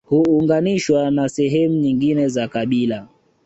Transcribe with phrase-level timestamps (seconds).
[0.05, 3.07] Huunganishwa na sehemu nyingine za kabila